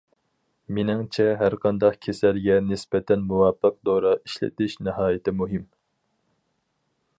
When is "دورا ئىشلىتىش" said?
3.89-4.77